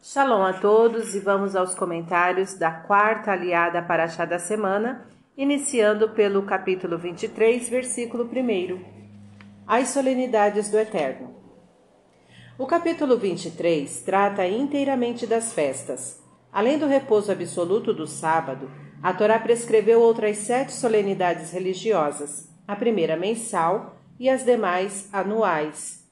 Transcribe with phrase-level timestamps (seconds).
[0.00, 5.04] Shalom a todos e vamos aos comentários da quarta aliada Paraxá da semana,
[5.36, 8.80] iniciando pelo capítulo 23, versículo 1.
[9.66, 11.34] As solenidades do Eterno.
[12.56, 16.22] O capítulo 23 trata inteiramente das festas.
[16.52, 18.70] Além do repouso absoluto do sábado,
[19.02, 26.08] a Torá prescreveu outras sete solenidades religiosas, a primeira mensal e as demais anuais.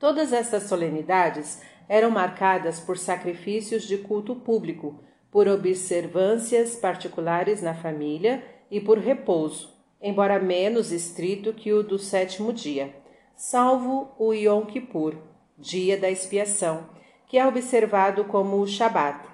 [0.00, 1.60] Todas estas solenidades
[1.90, 9.76] eram marcadas por sacrifícios de culto público, por observâncias particulares na família e por repouso,
[10.00, 12.94] embora menos estrito que o do sétimo dia,
[13.34, 15.16] salvo o Yom Kippur,
[15.58, 16.88] dia da expiação,
[17.26, 19.26] que é observado como o Shabat.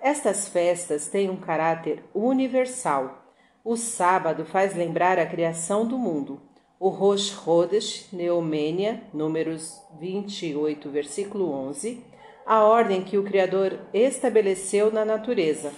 [0.00, 3.34] Estas festas têm um caráter universal.
[3.64, 6.40] O sábado faz lembrar a criação do mundo.
[6.78, 12.04] O Rosh Chodesh, Neomênia, números 28, versículo 11,
[12.44, 15.72] a ordem que o Criador estabeleceu na natureza.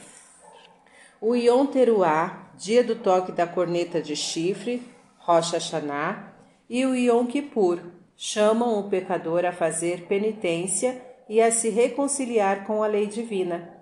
[1.21, 4.83] O Yom Teruah, dia do toque da corneta de chifre,
[5.19, 6.33] Rosh Hashanah,
[6.69, 7.79] e o Yom Kippur,
[8.17, 13.73] chamam o pecador a fazer penitência e a se reconciliar com a lei divina.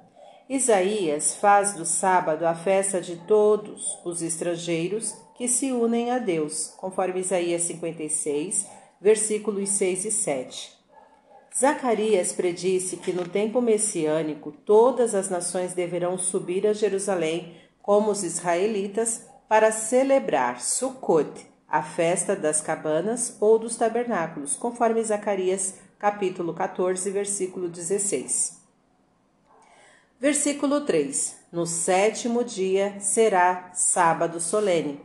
[0.50, 6.72] Isaías faz do sábado a festa de todos os estrangeiros que se unem a Deus,
[6.76, 8.66] conforme Isaías 56,
[9.00, 10.76] versículos 6 e 7.
[11.58, 18.22] Zacarias predisse que no tempo messiânico todas as nações deverão subir a Jerusalém, como os
[18.22, 27.10] israelitas, para celebrar Sukkot, a festa das cabanas ou dos tabernáculos, conforme Zacarias capítulo 14,
[27.10, 28.60] versículo 16.
[30.18, 31.36] Versículo 3.
[31.52, 35.00] No sétimo dia será sábado solene.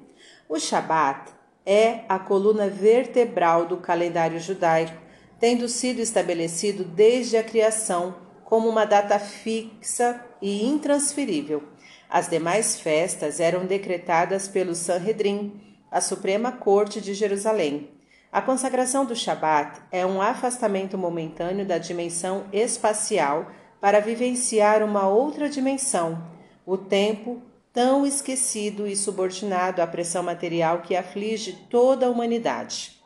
[0.54, 1.32] O Shabat
[1.66, 4.98] é a coluna vertebral do calendário judaico,
[5.40, 11.64] tendo sido estabelecido desde a criação como uma data fixa e intransferível.
[12.10, 15.54] As demais festas eram decretadas pelo Sanhedrin,
[15.90, 17.90] a Suprema Corte de Jerusalém.
[18.30, 23.50] A consagração do Shabat é um afastamento momentâneo da dimensão espacial
[23.80, 26.22] para vivenciar uma outra dimensão,
[26.66, 27.42] o tempo
[27.74, 33.02] tão esquecido e subordinado à pressão material que aflige toda a humanidade.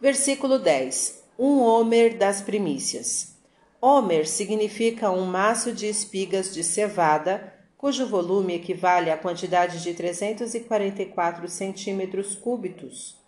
[0.00, 1.24] Versículo 10.
[1.38, 3.34] Um Homer das primícias.
[3.80, 11.48] Homer significa um maço de espigas de cevada, cujo volume equivale à quantidade de 344
[11.48, 13.22] centímetros cúbitos,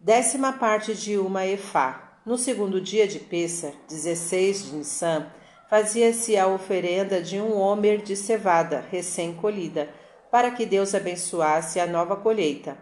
[0.00, 2.20] décima parte de uma efá.
[2.26, 5.30] No segundo dia de Pessah, 16 de Nissan,
[5.68, 9.88] fazia-se a oferenda de um homer de cevada recém-colhida,
[10.30, 12.76] para que Deus abençoasse a nova colheita.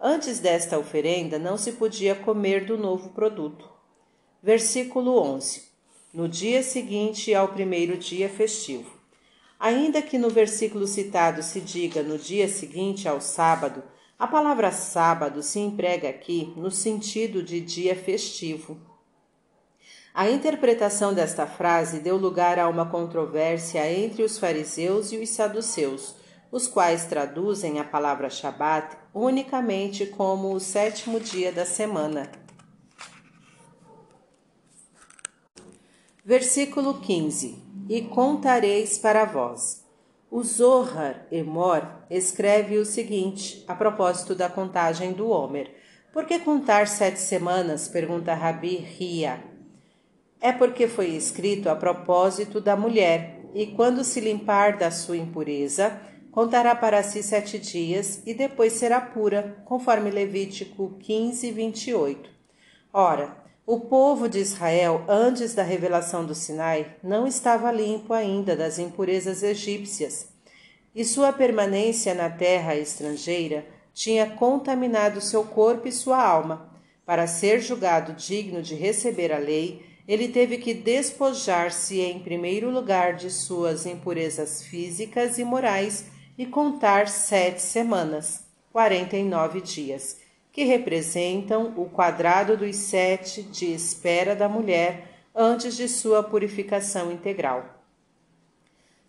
[0.00, 3.68] Antes desta oferenda não se podia comer do novo produto.
[4.42, 5.68] Versículo 11.
[6.14, 8.98] No dia seguinte ao primeiro dia festivo.
[9.58, 13.82] Ainda que no versículo citado se diga no dia seguinte ao sábado,
[14.16, 18.78] a palavra sábado se emprega aqui no sentido de dia festivo.
[20.14, 26.16] A interpretação desta frase deu lugar a uma controvérsia entre os fariseus e os saduceus,
[26.50, 32.30] os quais traduzem a palavra Shabat unicamente como o sétimo dia da semana.
[36.24, 39.86] Versículo 15: E contareis para vós.
[40.30, 45.74] O Zohar Emor escreve o seguinte a propósito da contagem do Homer.
[46.12, 47.88] Por que contar sete semanas?
[47.88, 49.57] pergunta Rabi Ria
[50.40, 56.00] é porque foi escrito a propósito da mulher, e quando se limpar da sua impureza,
[56.30, 62.30] contará para si sete dias e depois será pura, conforme Levítico 15, 28.
[62.92, 68.78] Ora, o povo de Israel, antes da revelação do Sinai, não estava limpo ainda das
[68.78, 70.28] impurezas egípcias,
[70.94, 76.72] e sua permanência na terra estrangeira tinha contaminado seu corpo e sua alma.
[77.04, 83.14] Para ser julgado digno de receber a lei, ele teve que despojar-se em primeiro lugar
[83.14, 86.06] de suas impurezas físicas e morais
[86.38, 90.18] e contar sete semanas, quarenta e nove dias,
[90.50, 97.76] que representam o quadrado dos sete de espera da mulher antes de sua purificação integral.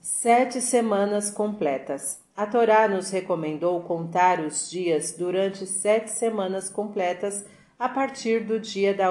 [0.02, 2.20] Sete semanas completas.
[2.36, 7.46] A Torá nos recomendou contar os dias durante sete semanas completas
[7.80, 9.08] a partir do dia da,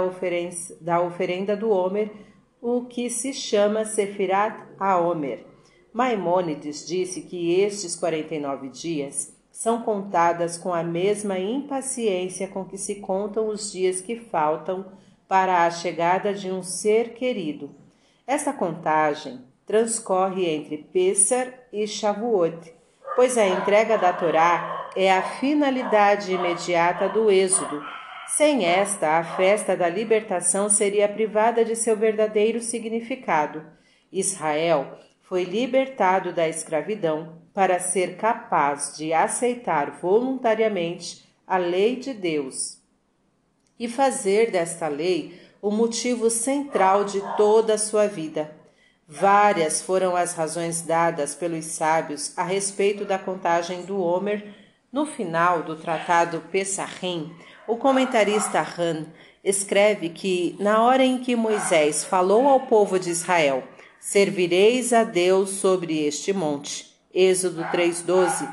[0.82, 2.12] da oferenda do Homer,
[2.60, 5.46] o que se chama Sefirat HaOmer.
[5.90, 12.96] Maimônides disse que estes 49 dias são contadas com a mesma impaciência com que se
[12.96, 14.84] contam os dias que faltam
[15.26, 17.70] para a chegada de um ser querido.
[18.26, 22.74] Esta contagem transcorre entre Pessar e Shavuot,
[23.16, 27.97] pois a entrega da Torá é a finalidade imediata do Êxodo.
[28.36, 33.64] Sem esta, a festa da libertação seria privada de seu verdadeiro significado.
[34.12, 42.78] Israel foi libertado da escravidão para ser capaz de aceitar voluntariamente a lei de Deus
[43.78, 48.54] e fazer desta lei o motivo central de toda a sua vida.
[49.06, 54.54] Várias foram as razões dadas pelos sábios a respeito da contagem do Homer.
[54.92, 57.34] No final do tratado Pessahim,
[57.68, 59.06] o comentarista Han
[59.44, 63.62] escreve que, na hora em que Moisés falou ao povo de Israel
[64.00, 66.86] Servireis a Deus sobre este monte.
[67.12, 68.48] Êxodo 3:12.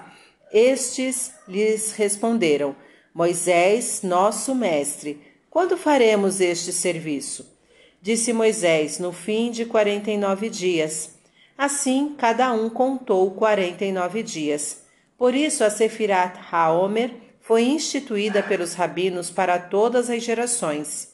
[0.52, 2.76] Estes lhes responderam:
[3.14, 7.58] Moisés, nosso mestre, quando faremos este serviço?
[8.02, 11.12] Disse Moisés: No fim de quarenta e nove dias.
[11.58, 14.84] Assim, cada um contou quarenta e nove dias.
[15.18, 17.14] Por isso, a Sefirat Haomer
[17.48, 21.14] foi instituída pelos rabinos para todas as gerações.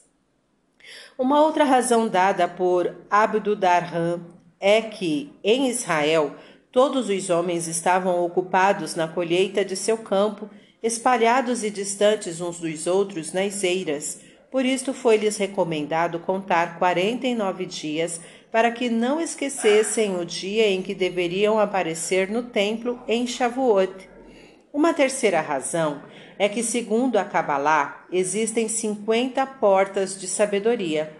[1.18, 4.24] Uma outra razão dada por Abdudarham
[4.58, 6.34] é que, em Israel,
[6.70, 10.48] todos os homens estavam ocupados na colheita de seu campo,
[10.82, 14.20] espalhados e distantes uns dos outros nas eiras.
[14.50, 20.66] Por isto foi-lhes recomendado contar quarenta e nove dias, para que não esquecessem o dia
[20.66, 24.11] em que deveriam aparecer no templo em Shavuot.
[24.72, 26.02] Uma terceira razão
[26.38, 31.12] é que, segundo a Kabbalah, existem 50 portas de sabedoria.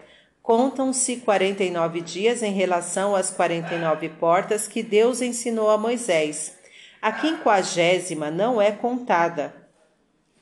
[0.42, 6.56] Contam-se 49 dias em relação às 49 portas que Deus ensinou a Moisés.
[7.02, 9.54] A quinquagésima não é contada,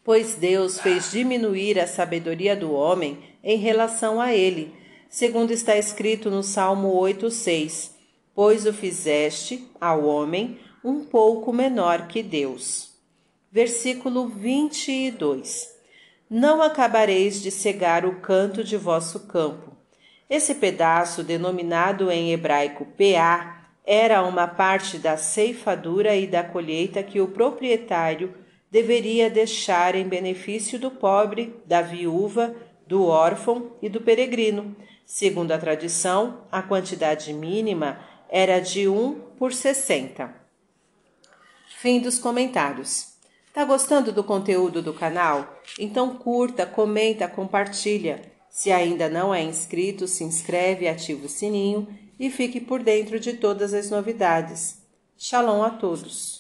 [0.05, 4.73] pois Deus fez diminuir a sabedoria do homem em relação a ele,
[5.09, 7.91] segundo está escrito no Salmo 8:6,
[8.37, 12.90] pois o fizeste ao homem um pouco menor que Deus
[13.51, 15.69] versículo 22.
[16.29, 19.77] Não acabareis de cegar o canto de vosso campo.
[20.29, 27.21] Esse pedaço, denominado em hebraico PA, era uma parte da ceifadura e da colheita que
[27.21, 28.33] o proprietário
[28.71, 32.55] deveria deixar em benefício do pobre, da viúva,
[32.87, 34.77] do órfão e do peregrino.
[35.05, 37.99] Segundo a tradição, a quantidade mínima
[38.29, 40.33] era de um por sessenta.
[41.81, 43.11] Fim dos comentários.
[43.53, 45.61] Tá gostando do conteúdo do canal?
[45.79, 48.23] Então curta, comenta, compartilha.
[48.49, 51.89] Se ainda não é inscrito, se inscreve, ativa o sininho
[52.19, 54.79] e fique por dentro de todas as novidades.
[55.19, 56.40] Shalom a todos!